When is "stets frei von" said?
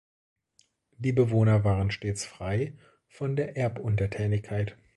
1.91-3.35